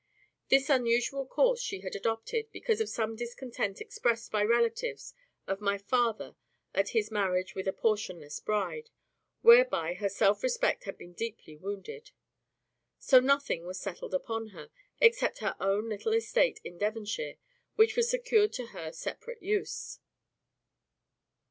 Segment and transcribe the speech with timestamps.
[0.49, 5.13] This unusual course she had adopted, because of some discontent expressed by relatives
[5.45, 6.35] of my father
[6.73, 8.89] at his marriage with a portionless bride,
[9.43, 12.09] whereby her self respect had been deeply wounded.
[12.97, 17.35] So nothing was settled upon her, except her own little estate in Devonshire,
[17.75, 19.99] which was secured to her separate use.